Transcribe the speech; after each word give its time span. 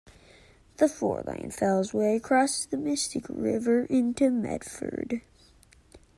The 0.77 0.89
four-lane 0.89 1.51
Fellsway 1.51 2.19
crosses 2.23 2.65
the 2.65 2.75
Mystic 2.77 3.25
River 3.29 3.83
into 3.83 4.31
Medford. 4.31 5.21